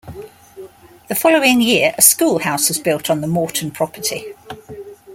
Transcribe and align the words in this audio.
The 1.09 1.13
following 1.15 1.61
year 1.61 1.93
a 1.95 2.01
schoolhouse 2.01 2.69
was 2.69 2.79
built 2.79 3.11
on 3.11 3.21
the 3.21 3.27
Morton 3.27 3.69
property. 3.69 4.33